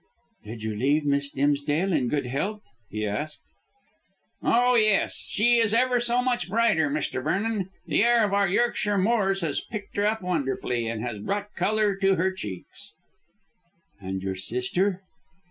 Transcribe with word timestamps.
"Did 0.45 0.63
you 0.63 0.75
leave 0.75 1.05
Miss 1.05 1.29
Dimsdale 1.29 1.93
in 1.93 2.07
good 2.07 2.25
health?" 2.25 2.63
he 2.89 3.05
asked. 3.05 3.43
"Oh, 4.41 4.73
yes. 4.73 5.15
She 5.27 5.57
is 5.59 5.75
ever 5.75 5.99
so 5.99 6.23
much 6.23 6.49
brighter, 6.49 6.89
Mr. 6.89 7.23
Vernon. 7.23 7.69
The 7.85 8.03
air 8.03 8.23
of 8.25 8.33
our 8.33 8.47
Yorkshire 8.47 8.97
moors 8.97 9.41
has 9.41 9.61
picked 9.61 9.95
her 9.97 10.07
up 10.07 10.23
wonderfully 10.23 10.87
and 10.87 11.03
has 11.03 11.19
brought 11.19 11.53
colour 11.53 11.95
to 11.97 12.15
her 12.15 12.31
cheeks." 12.33 12.93
"And 14.01 14.23
your 14.23 14.35
sister?" 14.35 15.03